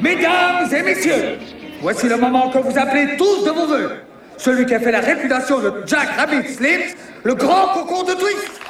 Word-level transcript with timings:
Mesdames 0.00 0.68
et 0.74 0.82
messieurs, 0.82 1.38
voici 1.80 2.08
le 2.08 2.16
moment 2.16 2.50
que 2.50 2.58
vous 2.58 2.78
appelez 2.78 3.16
tous 3.16 3.44
de 3.44 3.50
vos 3.50 3.66
voeux. 3.66 3.92
Celui 4.36 4.66
qui 4.66 4.74
a 4.74 4.80
fait 4.80 4.92
la 4.92 5.00
réputation 5.00 5.58
de 5.60 5.72
Jack 5.86 6.08
Rabbit 6.18 6.52
Slims, 6.52 6.94
le 7.24 7.34
grand 7.34 7.68
concours 7.68 8.04
de 8.04 8.12
twist. 8.12 8.60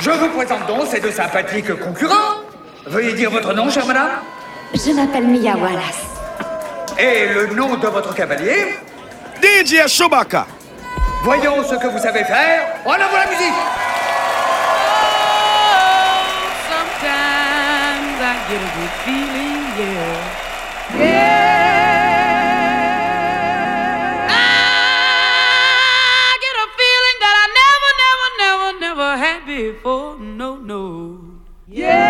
Je 0.00 0.10
vous 0.10 0.28
présente 0.28 0.66
donc 0.66 0.86
ces 0.86 1.00
deux 1.00 1.10
sympathiques 1.10 1.78
concurrents. 1.78 2.40
Veuillez 2.86 3.12
dire 3.12 3.30
votre 3.30 3.52
nom, 3.52 3.68
chère 3.68 3.84
madame. 3.84 4.10
Je 4.72 4.92
m'appelle 4.92 5.26
Mia 5.26 5.56
Wallace. 5.56 6.06
Et 6.98 7.34
le 7.34 7.54
nom 7.54 7.76
de 7.76 7.86
votre 7.86 8.14
cavalier 8.14 8.76
DJ 9.42 9.86
Chewbacca. 9.86 10.46
Voyons 11.22 11.62
ce 11.64 11.74
que 11.74 11.88
vous 11.88 11.98
savez 11.98 12.24
faire. 12.24 12.62
En 12.86 12.92
avant 12.92 13.18
la 13.18 13.30
musique 13.30 13.87
get 18.48 18.62
a 18.62 18.70
good 18.78 18.94
feeling, 19.04 19.60
yeah. 19.76 20.96
Yeah. 20.96 22.48
I 24.30 24.32
get 26.44 26.56
a 26.64 26.66
feeling 26.80 27.18
that 27.24 27.36
I 27.44 27.46
never, 27.60 27.90
never, 28.04 28.28
never, 28.42 28.70
never 28.80 29.08
had 29.22 29.40
before. 29.44 30.10
No, 30.18 30.56
no. 30.56 30.82
Yeah. 31.66 32.07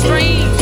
Strange. 0.00 0.59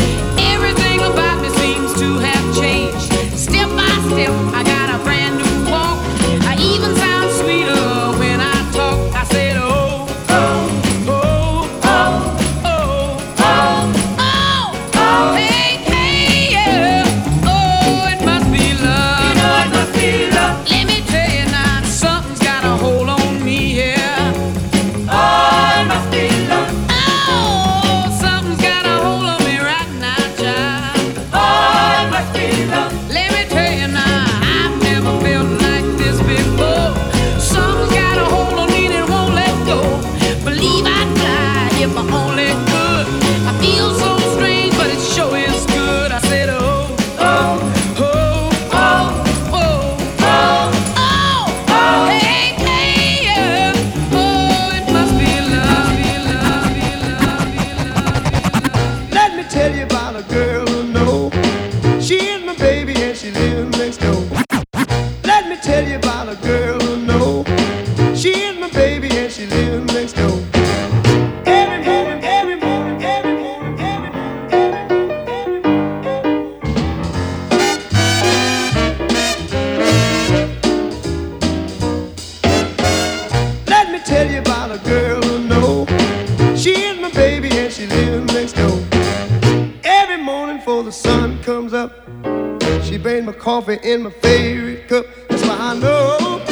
Coffee 93.68 93.90
in 93.90 94.02
my 94.02 94.10
favorite 94.10 94.88
cup. 94.88 95.06
That's 95.28 95.42
why 95.42 95.56
I 95.58 95.74
know, 95.74 96.42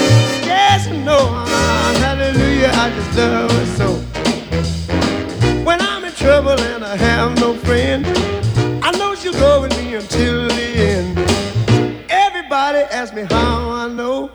yes 0.45 0.87
I 0.87 0.97
know, 0.99 1.29
ah, 1.31 1.95
hallelujah, 1.99 2.71
I 2.73 2.91
just 2.91 3.17
love 3.17 3.51
her 3.51 3.67
so. 3.77 5.65
When 5.65 5.81
I'm 5.81 6.05
in 6.05 6.13
trouble 6.13 6.59
and 6.61 6.85
I 6.85 6.97
have 6.97 7.39
no 7.41 7.55
friend, 7.55 8.07
I 8.85 8.91
know 8.93 9.15
she'll 9.15 9.33
go 9.33 9.63
with 9.63 9.77
me 9.79 9.95
until 9.95 10.49
the 10.49 10.69
end. 10.93 11.19
Everybody 12.11 12.81
asks 12.91 13.15
me 13.15 13.23
how 13.31 13.71
I 13.71 13.89
know. 13.89 14.31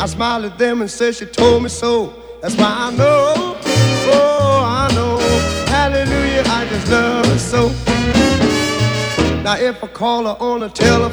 I 0.00 0.06
smile 0.06 0.44
at 0.44 0.58
them 0.58 0.80
and 0.80 0.90
say 0.90 1.12
she 1.12 1.26
told 1.26 1.62
me 1.62 1.68
so. 1.68 2.12
That's 2.40 2.56
why 2.56 2.72
I 2.88 2.90
know, 2.90 3.56
oh 4.14 4.64
I 4.66 4.92
know, 4.94 5.18
hallelujah, 5.68 6.42
I 6.46 6.66
just 6.68 6.90
love 6.90 7.26
her 7.26 7.38
so. 7.38 7.68
Now 9.42 9.56
if 9.56 9.82
I 9.82 9.86
call 9.88 10.24
her 10.24 10.36
on 10.40 10.60
the 10.60 10.68
telephone 10.68 11.11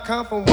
come 0.00 0.24
from 0.26 0.49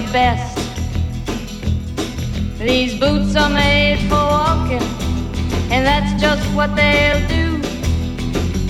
your 0.00 0.12
best. 0.12 0.56
These 2.58 3.00
boots 3.00 3.34
are 3.36 3.50
made 3.50 3.98
for 4.08 4.22
walking, 4.36 4.82
and 5.72 5.84
that's 5.86 6.20
just 6.20 6.44
what 6.54 6.74
they'll 6.76 7.26
do. 7.28 7.46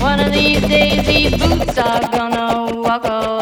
One 0.02 0.20
of 0.20 0.32
these 0.32 0.60
days, 0.62 1.06
these 1.06 1.36
boots 1.42 1.76
are 1.76 2.00
gonna 2.00 2.74
walk 2.80 3.04
all 3.04 3.37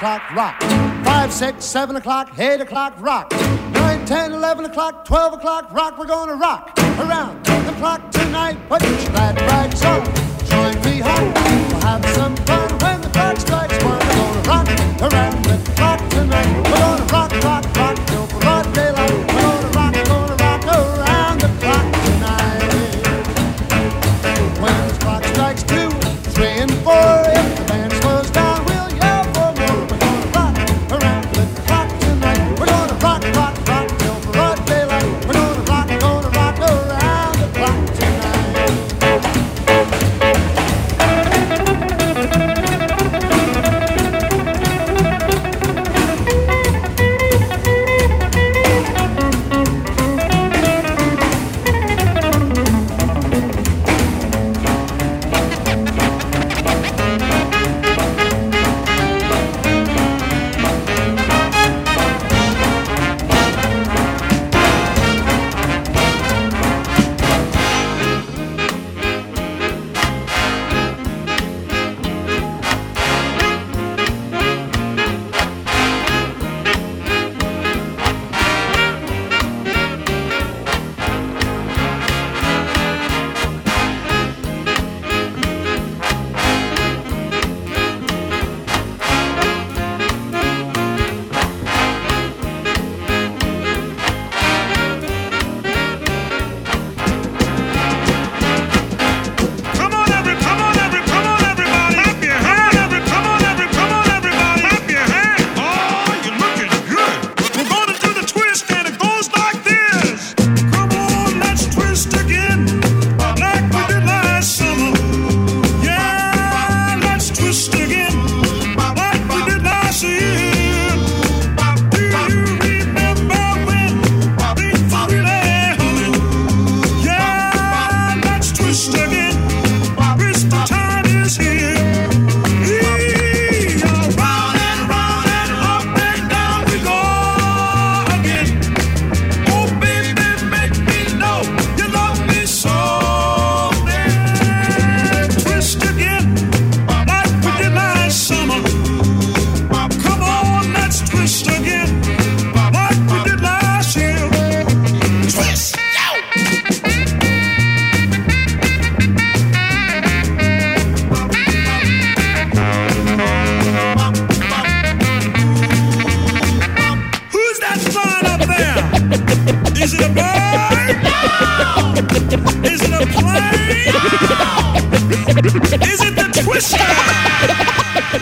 o'clock, 0.00 0.30
rock. 0.34 0.62
Five, 1.04 1.30
six, 1.30 1.62
seven 1.66 1.96
o'clock, 1.96 2.38
eight 2.38 2.62
o'clock, 2.62 2.94
rock. 3.00 3.30
Nine, 3.72 4.06
ten, 4.06 4.32
eleven 4.32 4.64
o'clock, 4.64 5.04
twelve 5.04 5.34
o'clock, 5.34 5.70
rock. 5.74 5.98
We're 5.98 6.06
gonna 6.06 6.36
rock 6.36 6.72
around 6.98 7.44
the 7.44 7.72
clock 7.72 8.10
tonight. 8.10 8.56
Put 8.66 8.82
your 8.82 8.96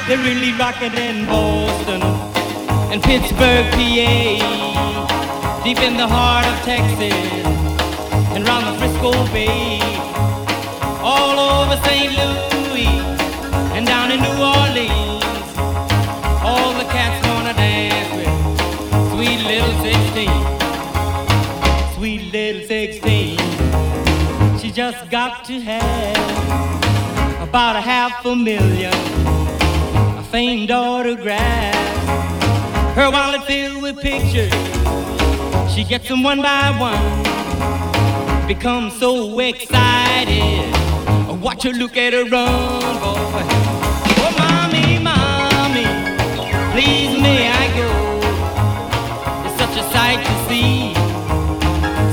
been 0.08 0.24
really 0.24 0.52
rocking 0.54 0.94
in 0.94 1.26
Boston 1.26 2.00
and 2.90 3.02
Pittsburgh, 3.02 3.70
PA, 3.72 5.60
deep 5.62 5.78
in 5.80 5.98
the 5.98 6.06
heart 6.08 6.46
of 6.46 6.58
Texas 6.64 7.12
and 8.34 8.48
round 8.48 8.66
the 8.68 8.72
Frisco 8.78 9.12
Bay, 9.34 9.78
all 11.02 11.38
over 11.38 11.76
St. 11.84 12.16
Louis 12.16 12.88
and 13.76 13.86
down 13.86 14.10
in 14.10 14.20
New 14.22 14.38
Orleans. 14.40 15.24
All 16.42 16.72
the 16.72 16.88
cats 16.88 17.20
wanna 17.28 17.52
dance 17.52 18.10
with 18.16 18.32
sweet 19.12 19.40
little 19.44 19.74
16, 19.82 20.30
sweet 21.96 22.32
little 22.32 22.66
16. 22.66 23.38
She 24.58 24.70
just 24.72 25.10
got 25.10 25.44
to 25.44 25.60
have 25.60 27.42
about 27.46 27.76
a 27.76 27.82
half 27.82 28.24
a 28.24 28.34
million 28.34 29.37
famed 30.30 30.70
autographs. 30.70 32.06
Her 32.94 33.10
wallet 33.10 33.44
filled 33.44 33.82
with 33.82 33.98
pictures. 33.98 34.52
She 35.72 35.84
gets 35.84 36.08
them 36.08 36.22
one 36.22 36.42
by 36.42 36.70
one. 36.78 38.46
Becomes 38.46 38.98
so 38.98 39.38
excited. 39.38 40.74
Watch 41.40 41.62
her 41.62 41.70
look 41.70 41.96
at 41.96 42.12
her 42.12 42.24
run, 42.24 42.80
boy. 43.00 43.44
Oh, 44.20 44.34
mommy, 44.38 44.98
mommy, 44.98 45.86
please 46.72 47.20
may 47.22 47.48
I 47.48 47.68
go? 47.78 47.90
It's 49.46 49.56
such 49.56 49.76
a 49.78 49.84
sight 49.92 50.20
to 50.26 50.34
see. 50.48 50.94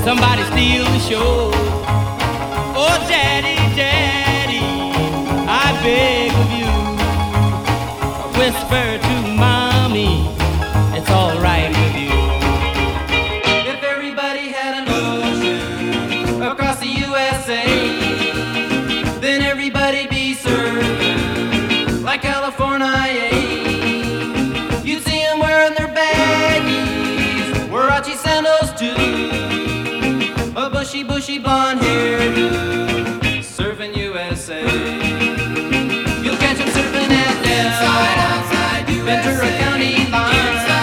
Somebody 0.04 0.42
steal 0.44 0.84
the 0.84 1.00
show. 1.00 1.50
Oh, 2.78 2.96
daddy, 3.08 3.56
daddy, 3.76 4.60
I 5.48 5.72
beg 5.82 6.25
whisper 8.66 8.98
to 8.98 9.34
mommy, 9.34 10.28
it's 10.96 11.10
alright 11.10 11.68
with 11.68 11.96
you. 11.96 12.10
If 13.70 13.82
everybody 13.82 14.48
had 14.48 14.74
an 14.82 14.88
ocean 14.88 16.42
across 16.42 16.80
the 16.80 16.86
USA, 16.86 17.64
then 19.20 19.42
everybody'd 19.42 20.10
be 20.10 20.34
serving 20.34 22.02
like 22.02 22.22
California. 22.22 23.30
You'd 24.82 25.02
see 25.04 25.20
them 25.20 25.38
wearing 25.38 25.74
their 25.74 25.88
baggies, 25.88 27.68
huarache 27.68 28.16
sandals 28.16 28.72
too, 28.80 30.50
a 30.56 30.70
bushy, 30.70 31.02
bushy 31.04 31.38
blonde 31.38 31.80
hair, 31.80 32.85
Ventura 39.26 39.50
County 39.58 40.08
line. 40.08 40.75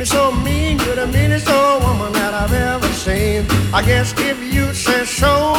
Me 0.00 0.06
so 0.06 0.32
mean. 0.32 0.78
You're 0.78 0.96
the 0.96 1.06
meanest 1.06 1.48
old 1.48 1.82
woman 1.82 2.12
that 2.14 2.32
I've 2.32 2.52
ever 2.52 2.88
seen. 2.94 3.44
I 3.74 3.82
guess 3.84 4.14
if 4.18 4.38
you 4.52 4.72
say 4.72 5.04
so, 5.04 5.52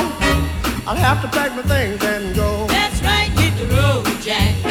I'll 0.87 0.95
have 0.95 1.21
to 1.21 1.27
pack 1.27 1.51
my 1.55 1.61
things 1.61 2.03
and 2.03 2.35
go. 2.35 2.65
That's 2.67 2.99
right, 3.03 3.29
hit 3.39 3.55
the 3.57 3.67
road, 3.75 4.05
Jack. 4.21 4.70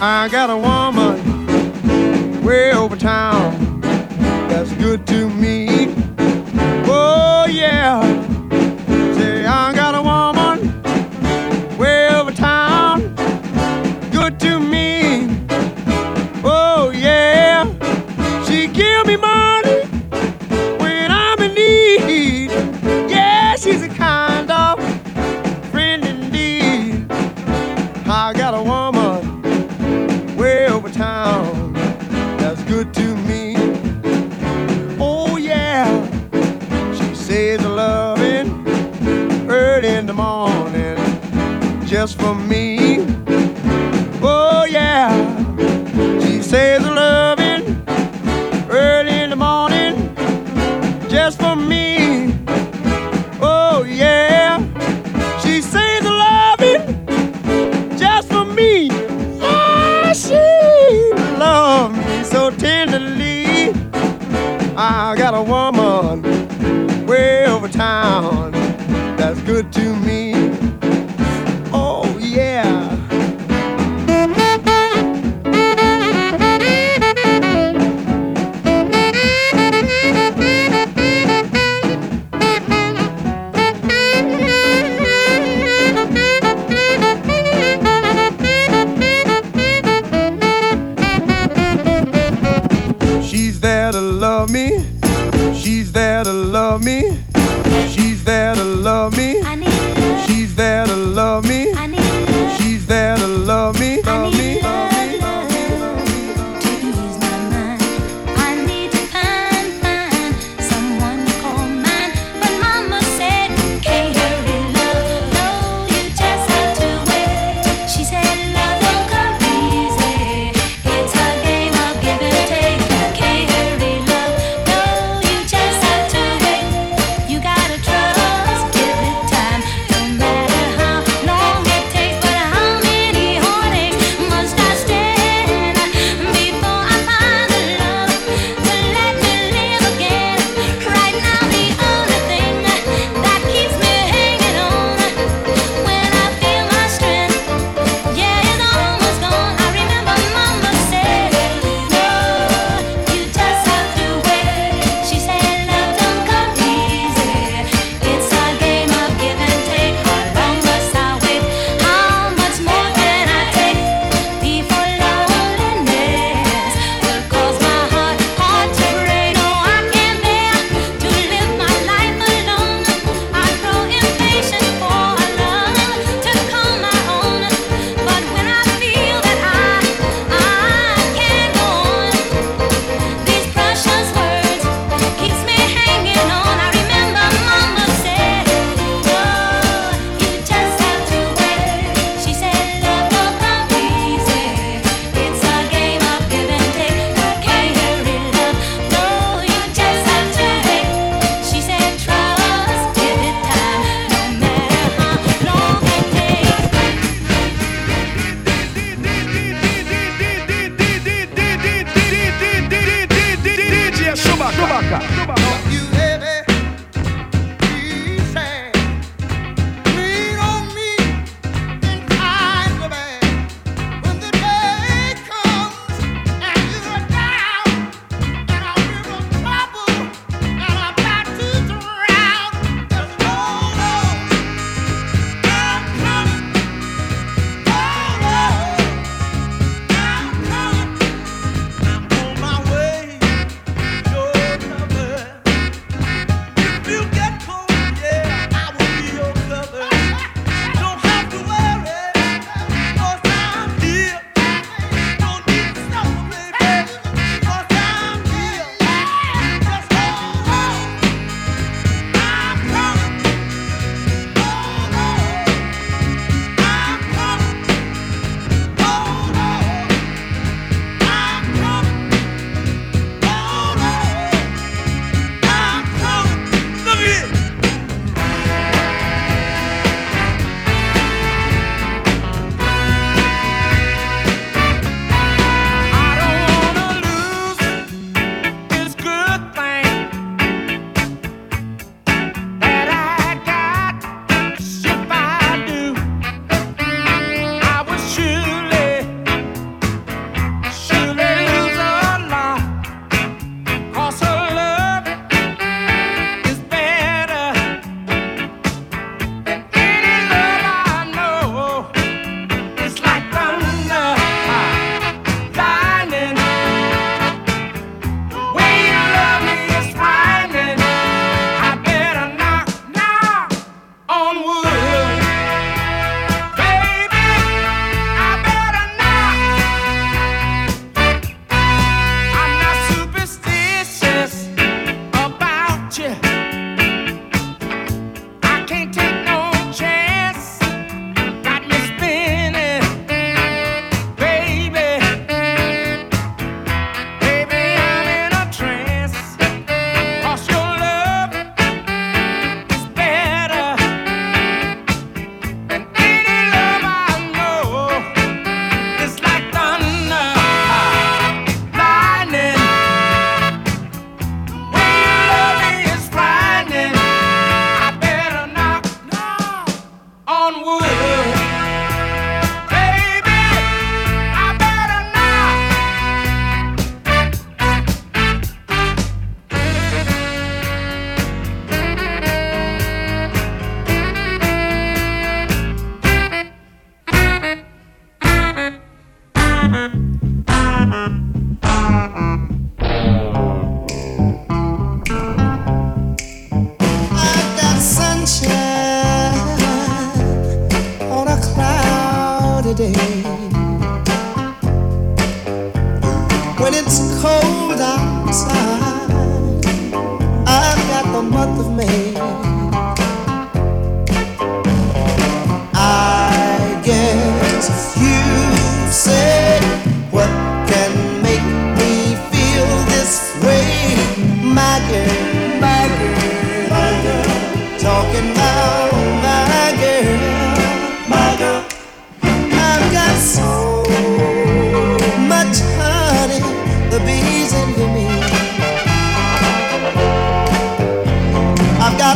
I 0.00 0.28
got 0.28 0.50
a 0.50 0.56
woman 0.56 2.42
way 2.42 2.72
over 2.72 2.96
town 2.96 3.80
that's 4.48 4.72
good 4.72 5.06
to 5.06 5.30
me. 5.30 5.39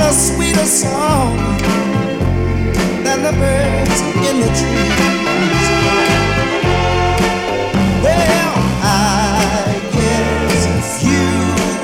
a 0.05 0.13
sweeter 0.13 0.67
song 0.67 1.35
than 3.05 3.23
the 3.23 3.33
birds 3.41 4.01
in 4.29 4.37
the 4.45 4.51
trees. 4.61 5.67
Well, 8.05 8.55
I 8.83 9.81
guess 9.97 10.61
if 10.79 10.89
you 11.09 11.27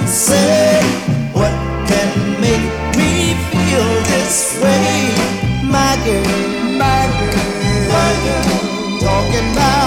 say 0.07 0.83
what 1.33 1.55
can 1.89 2.11
make 2.45 2.67
me 3.01 3.35
feel 3.51 3.89
this 4.13 4.61
way, 4.63 5.15
my 5.65 5.93
girl, 6.05 6.29
my 6.85 7.03
girl, 7.21 7.41
my 7.97 8.11
girl, 8.25 8.99
talking 9.01 9.53
about. 9.53 9.80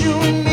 you 0.00 0.49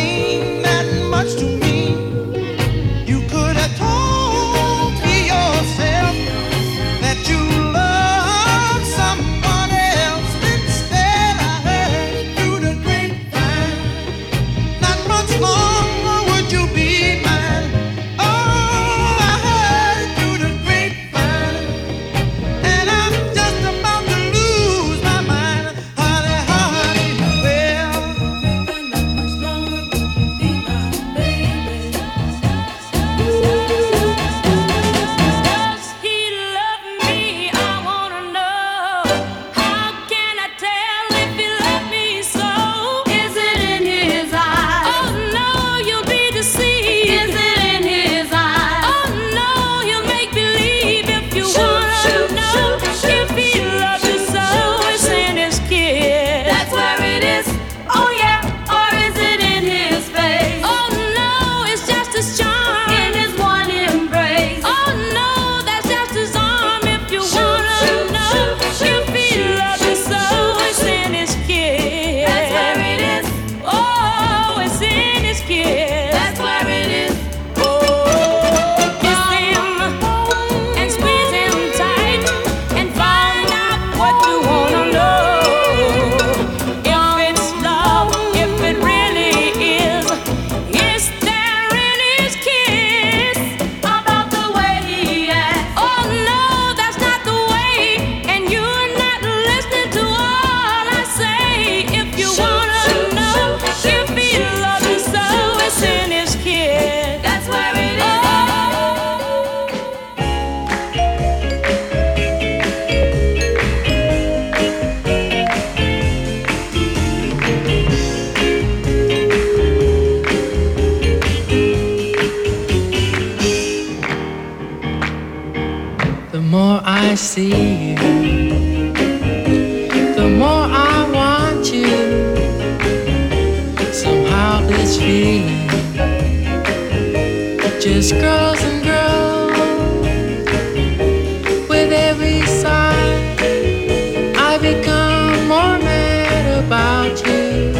about 146.67 147.25
you, 147.25 147.71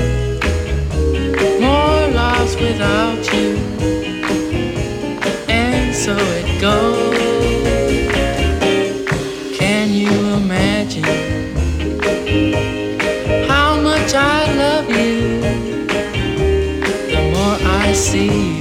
more 1.60 2.08
lost 2.20 2.58
without 2.58 3.22
you. 3.34 3.58
And 5.50 5.94
so 5.94 6.16
it 6.16 6.62
goes. 6.62 7.18
Can 9.58 9.92
you 9.92 10.14
imagine 10.42 11.04
how 13.50 13.82
much 13.82 14.14
I 14.14 14.56
love 14.64 14.90
you? 14.90 15.42
The 17.12 17.22
more 17.34 17.58
I 17.82 17.92
see 17.92 18.52
you 18.52 18.57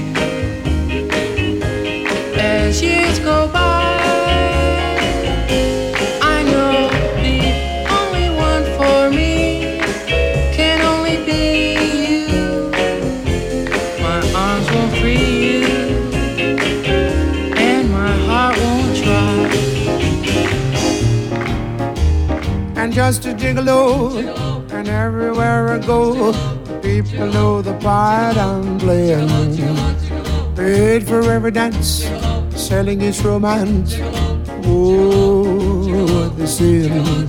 gigolo. 23.46 24.16
And 24.72 24.88
everywhere 24.88 25.70
I 25.74 25.78
go, 25.78 26.32
people 26.82 27.26
know 27.26 27.62
the 27.62 27.74
part 27.74 28.36
I'm 28.36 28.78
playing. 28.78 29.28
Paid 30.56 31.06
for 31.06 31.22
every 31.30 31.50
dance, 31.50 32.08
selling 32.54 33.00
its 33.02 33.22
romance. 33.22 33.98
Oh, 34.64 36.28
the 36.36 36.46
sin. 36.46 37.28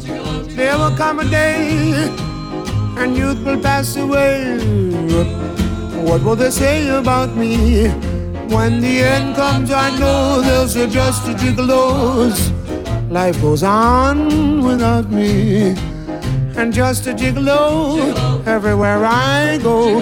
There 0.56 0.78
will 0.78 0.96
come 0.98 1.20
a 1.20 1.26
day, 1.26 2.10
and 2.98 3.16
youth 3.16 3.44
will 3.46 3.62
pass 3.62 3.96
away. 3.96 4.58
What 6.08 6.24
will 6.24 6.36
they 6.36 6.52
say 6.52 6.88
about 6.90 7.36
me? 7.36 7.90
When 8.50 8.82
the 8.82 9.02
end 9.04 9.36
comes, 9.36 9.72
I 9.72 9.90
know 10.00 10.42
they'll 10.42 10.88
just 10.88 11.28
a 11.28 11.34
gigolos. 11.34 12.54
Life 13.12 13.40
goes 13.42 13.64
on 13.64 14.64
without 14.64 15.12
me. 15.12 15.76
And 16.58 16.74
just 16.74 17.06
a 17.08 17.14
gigolo 17.14 18.46
everywhere 18.48 19.06
I 19.06 19.60
go. 19.62 20.02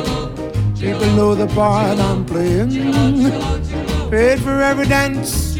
People 0.79 1.07
know 1.17 1.35
the 1.35 1.47
part 1.47 1.99
I'm 1.99 2.25
playing. 2.25 2.71
Paid 4.09 4.39
for 4.39 4.61
every 4.61 4.85
dance, 4.87 5.59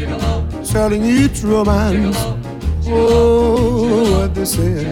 selling 0.62 1.04
each 1.04 1.42
romance. 1.42 2.16
Oh, 2.88 4.20
what 4.20 4.34
they 4.34 4.44
say. 4.44 4.84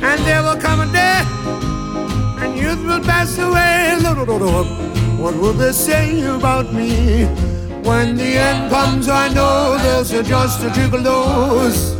And 0.00 0.20
there 0.24 0.42
will 0.42 0.60
come 0.60 0.80
a 0.80 0.92
day, 0.92 1.22
and 2.42 2.56
youth 2.56 2.82
will 2.84 3.00
pass 3.00 3.36
away. 3.38 3.96
What 5.18 5.34
will 5.34 5.52
they 5.52 5.72
say 5.72 6.20
about 6.26 6.72
me? 6.72 7.26
When 7.82 8.16
the 8.16 8.36
end 8.36 8.70
comes, 8.70 9.08
I 9.08 9.28
know 9.34 9.78
there's 9.78 10.10
just 10.28 10.62
a 10.62 10.68
gigolos. 10.68 11.96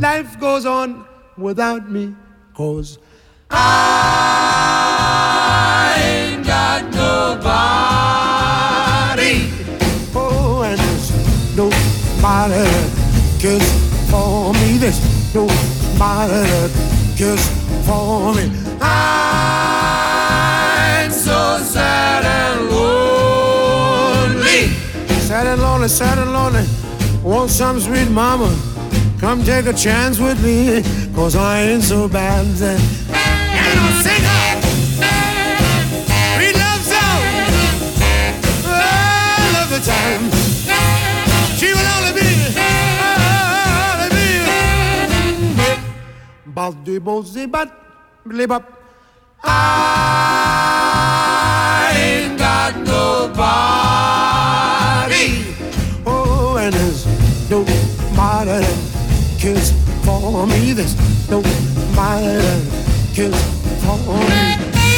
Life 0.00 0.38
goes 0.40 0.64
on 0.64 1.04
without 1.36 1.90
me, 1.90 2.14
cause 2.54 2.98
I 3.50 3.64
ain't 5.98 6.46
got 6.46 6.84
nobody. 6.94 7.44
Oh, 10.14 10.62
and 10.62 10.78
there's 10.78 11.10
nobody 11.56 12.64
cares 13.40 13.68
for 14.10 14.52
me. 14.54 14.78
There's 14.78 15.00
nobody 15.34 16.70
cares 17.16 17.44
for 17.86 18.34
me. 18.34 18.50
I'm 18.80 19.90
so 21.10 21.58
sad 21.58 22.24
and 22.24 22.70
lonely. 22.70 24.60
Sad 25.20 25.46
and 25.48 25.60
lonely, 25.60 25.88
sad 25.88 26.18
and 26.18 26.32
lonely. 26.32 26.64
Want 27.22 27.50
some 27.50 27.80
sweet 27.80 28.08
mama? 28.10 28.54
Come 29.18 29.42
take 29.42 29.66
a 29.66 29.72
chance 29.72 30.18
with 30.20 30.40
me, 30.44 30.82
cause 31.14 31.36
I 31.36 31.62
ain't 31.62 31.82
so 31.82 32.08
bad. 32.08 32.44
And 32.44 33.78
I'll 33.80 34.02
sing 34.02 34.24
her. 34.30 34.60
Sweet 36.34 36.56
love 36.58 36.82
song. 36.92 37.22
All 38.66 39.54
of 39.62 39.68
the 39.70 39.80
time. 39.80 40.22
She 41.58 41.68
will 41.72 41.88
only 41.96 42.12
be, 42.18 42.28
only 43.94 44.08
be. 44.16 44.26
Baldi 46.46 46.98
bozi 46.98 47.46
bat, 47.50 47.70
blibop. 48.26 48.64
I 49.42 49.50
ah. 49.50 50.43
For 60.32 60.46
me. 60.46 60.72
There's 60.72 60.96
nobody 61.28 61.50
that 61.94 62.62
cares 63.14 63.34
for 63.84 63.98
me. 63.98 64.54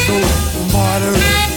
Nobody 0.07 1.19
that 1.19 1.56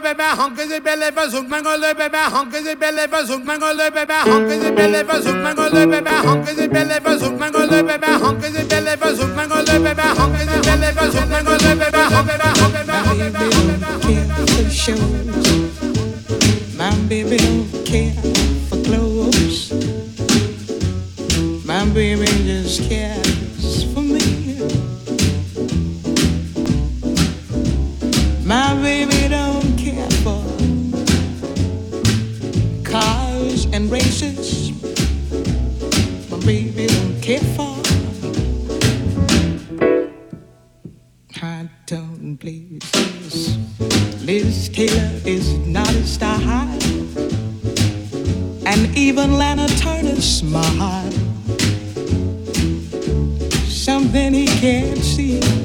bébé, 0.00 0.26
hanke 0.38 0.62
ze 0.68 0.80
belle 0.80 1.10
va 1.14 1.28
zoek 1.28 1.48
mangole 1.48 1.94
bébé, 1.96 2.22
hanke 2.34 2.58
ze 2.64 2.74
belle 2.76 3.06
va 3.10 3.24
zoek 3.24 3.44
mangole 3.44 3.90
bébé, 3.94 4.18
hanke 4.30 4.54
ze 4.62 4.70
belle 4.70 5.02
va 5.04 5.20
zoek 5.22 5.36
mangole 5.44 5.86
bébé, 5.86 6.14
hanke 6.26 6.54
ze 6.54 6.68
belle 6.68 7.00
va 7.04 7.18
zoek 7.18 7.36
mangole 7.38 7.82
bébé, 7.82 8.10
hanke 8.24 8.48
ze 8.52 8.64
belle 8.68 8.96
va 9.02 9.14
zoek 9.16 9.34
mangole 9.36 9.78
bébé, 9.78 10.02
hanke 10.18 10.44
ze 10.48 10.60
belle 10.66 10.90
va 10.94 11.10
zoek 11.10 11.28
mangole 11.28 11.74
bébé, 11.78 12.02
hanke 12.08 12.30
ze 12.30 12.30
belle 12.36 12.40
va 12.40 12.74
zoek 12.74 12.88
mangole 12.88 13.20
bébé, 13.20 13.50
My 16.76 16.90
baby 17.08 17.36
don't 17.36 17.84
care 17.84 18.14
for 18.68 18.78
clothes. 18.82 19.70
My 21.66 21.84
baby 21.84 22.26
just 22.46 22.88
cares 22.88 23.84
for 23.92 24.00
me. 24.00 24.56
My 28.44 28.74
baby 28.82 29.28
don't 29.28 29.59
and 33.80 33.90
races 33.90 34.72
my 36.30 36.38
baby 36.44 36.86
don't 36.86 37.20
care 37.22 37.46
for. 37.56 37.76
I 41.42 41.68
don't 41.86 42.36
believe 42.36 42.80
this. 42.92 43.56
Liz 44.22 44.68
Taylor 44.68 45.10
is 45.24 45.56
not 45.66 45.88
a 45.88 46.06
star 46.06 46.38
high, 46.38 46.78
and 48.66 48.96
even 48.96 49.38
Lana 49.38 49.68
Turner's 49.68 50.24
smile, 50.24 51.12
Something 53.66 54.34
he 54.34 54.46
can't 54.46 54.98
see. 54.98 55.59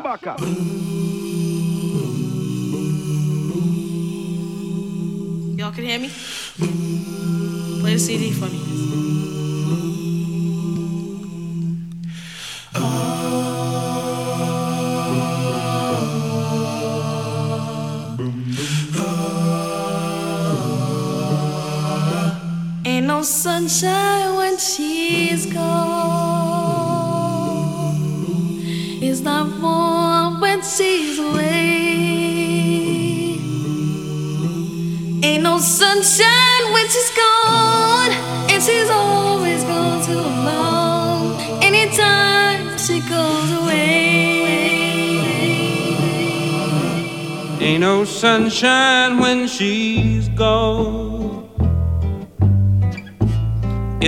Chewbacca. 0.00 0.69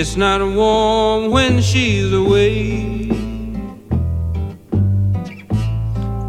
It's 0.03 0.17
not 0.17 0.41
warm 0.41 1.31
when 1.31 1.63
she's 1.63 2.13
away. 2.13 3.09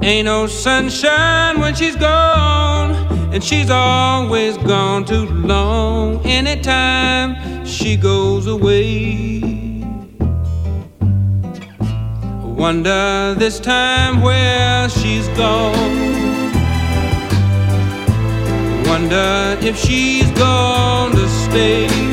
Ain't 0.04 0.26
no 0.26 0.46
sunshine 0.46 1.60
when 1.60 1.74
she's 1.74 1.96
gone, 1.96 2.92
and 3.34 3.44
she's 3.44 3.72
always 3.72 4.58
gone 4.58 5.06
too 5.06 5.26
long. 5.26 6.24
Anytime 6.24 7.66
she 7.66 7.98
goes 7.98 8.46
away. 8.46 9.42
I 12.22 12.46
Wonder 12.46 13.34
this 13.40 13.60
time 13.60 14.22
where 14.22 14.88
she's 14.88 15.28
gone. 15.30 15.74
Wonder 18.86 19.58
if 19.62 19.76
she's 19.80 20.30
gonna 20.34 21.28
stay. 21.28 22.13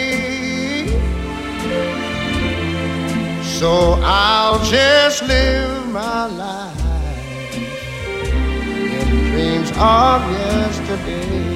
So 3.61 3.99
I'll 4.01 4.57
just 4.65 5.21
live 5.27 5.87
my 5.89 6.25
life 6.25 7.55
in 7.55 9.07
dreams 9.29 9.69
of 9.77 10.19
yesterday. 10.31 11.51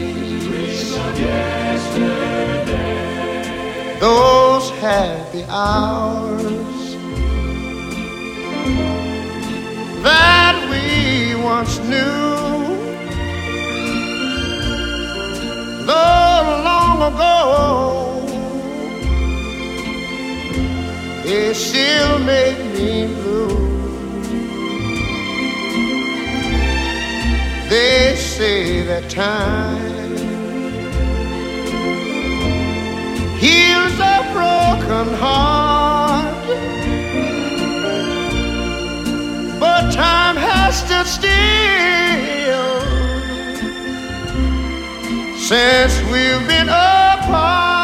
Those 3.99 4.69
happy 4.81 5.45
hours 5.49 6.95
that 10.03 10.55
we 10.69 11.33
once 11.43 11.79
knew. 11.79 12.35
Though 15.87 16.61
long 16.69 17.01
ago, 17.11 18.04
they 21.25 21.53
still 21.55 22.19
make 22.19 22.59
me 22.75 23.07
blue. 23.07 23.57
They 27.67 28.15
say 28.15 28.83
that 28.83 29.09
time 29.09 30.15
heals 33.39 33.97
a 34.13 34.17
broken 34.33 35.07
heart, 35.15 36.45
but 39.59 39.91
time 39.91 40.37
has 40.37 40.77
stood 40.83 41.07
still 41.07 41.35
since 45.39 45.93
we've 46.11 46.47
been 46.47 46.69
apart. 46.69 47.74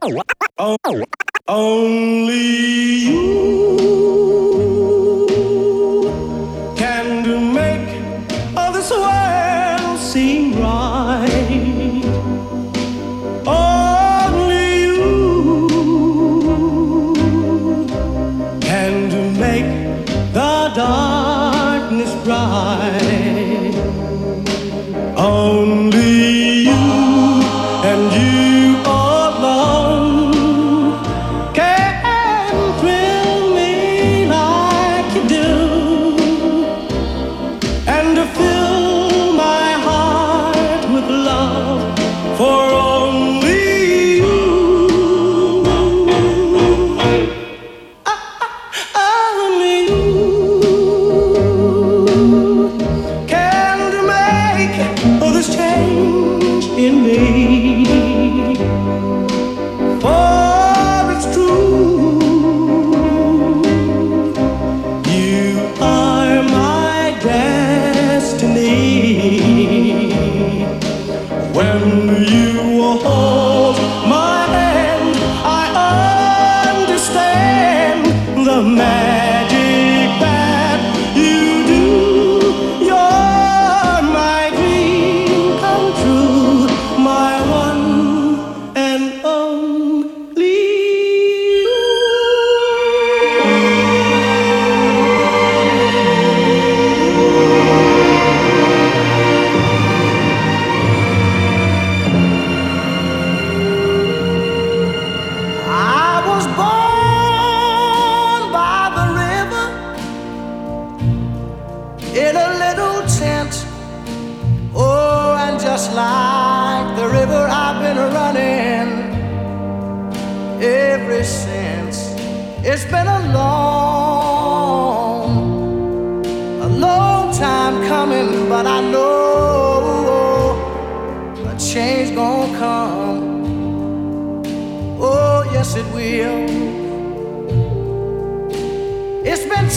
oh, 0.00 0.22
oh, 0.58 0.76
oh. 1.48 1.91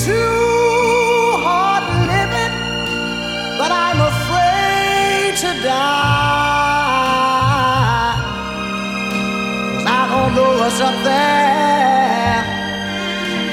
too 0.04 1.40
hard 1.46 1.84
living, 2.12 2.56
but 3.58 3.72
I'm 3.72 4.00
afraid 4.14 5.32
to 5.44 5.52
die. 5.64 6.96
Cause 9.72 9.86
I 10.00 10.02
don't 10.12 10.32
know 10.36 10.52
what's 10.60 10.80
up 10.82 10.98
there 11.12 12.44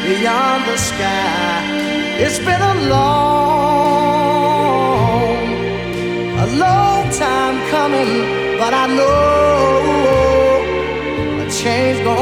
beyond 0.09 0.61
the 0.67 0.77
sky. 0.77 1.63
It's 2.25 2.41
been 2.41 2.63
a 2.73 2.75
long, 2.95 4.03
a 6.45 6.47
long 6.65 7.03
time 7.25 7.57
coming, 7.71 8.11
but 8.59 8.73
I 8.75 8.87
know 8.99 9.13
a 11.43 11.45
change's 11.51 12.01
going. 12.03 12.22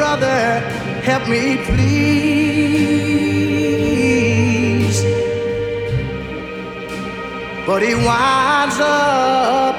brother, 0.00 0.60
help 1.02 1.28
me 1.28 1.58
please. 1.68 1.90
But 7.66 7.82
he 7.82 7.94
winds 7.94 8.78
up. 8.80 9.69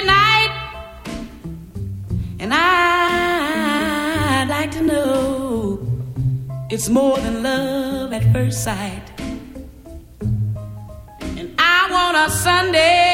Night. 0.00 0.52
And 2.40 2.52
I'd 2.54 4.46
like 4.48 4.70
to 4.72 4.82
know 4.82 5.78
it's 6.70 6.88
more 6.88 7.18
than 7.18 7.42
love 7.42 8.12
at 8.12 8.24
first 8.32 8.64
sight. 8.64 9.02
And 11.38 11.54
I 11.58 11.88
want 11.90 12.16
a 12.16 12.30
Sunday. 12.30 13.11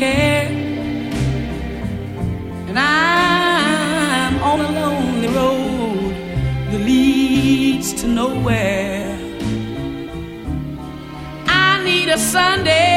care. 0.00 0.48
And 2.68 2.78
I'm 2.78 4.34
on 4.50 4.58
a 4.60 4.70
lonely 4.80 5.28
road 5.28 6.12
that 6.70 6.80
leads 6.90 7.92
to 8.00 8.06
nowhere. 8.08 9.18
I 11.46 11.84
need 11.84 12.08
a 12.08 12.18
Sunday. 12.18 12.89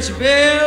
gente 0.00 0.12
vê 0.14 0.59